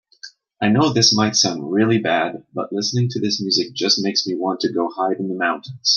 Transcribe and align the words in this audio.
I 0.59 0.69
know 0.69 0.91
this 0.91 1.15
might 1.15 1.35
sound 1.35 1.71
really 1.71 1.99
bad, 1.99 2.43
but 2.55 2.73
listening 2.73 3.09
to 3.09 3.19
this 3.19 3.39
music 3.39 3.71
just 3.75 4.03
makes 4.03 4.25
me 4.25 4.33
want 4.33 4.61
to 4.61 4.73
go 4.73 4.89
hide 4.89 5.17
in 5.19 5.27
the 5.29 5.35
mountains. 5.35 5.89